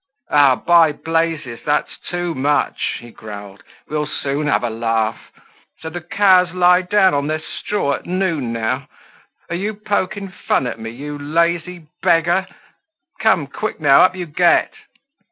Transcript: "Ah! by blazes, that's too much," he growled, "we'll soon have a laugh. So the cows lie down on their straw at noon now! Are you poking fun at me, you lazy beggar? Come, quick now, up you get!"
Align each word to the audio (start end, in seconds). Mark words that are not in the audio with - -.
"Ah! 0.31 0.55
by 0.55 0.91
blazes, 0.91 1.59
that's 1.63 1.99
too 1.99 2.33
much," 2.33 2.97
he 3.01 3.11
growled, 3.11 3.61
"we'll 3.87 4.07
soon 4.07 4.47
have 4.47 4.63
a 4.63 4.69
laugh. 4.71 5.31
So 5.79 5.91
the 5.91 6.01
cows 6.01 6.53
lie 6.55 6.81
down 6.81 7.13
on 7.13 7.27
their 7.27 7.37
straw 7.59 7.93
at 7.93 8.07
noon 8.07 8.51
now! 8.51 8.87
Are 9.51 9.55
you 9.55 9.75
poking 9.75 10.29
fun 10.29 10.65
at 10.65 10.79
me, 10.79 10.89
you 10.89 11.19
lazy 11.19 11.85
beggar? 12.01 12.47
Come, 13.19 13.45
quick 13.45 13.79
now, 13.79 14.01
up 14.01 14.15
you 14.15 14.25
get!" 14.25 14.73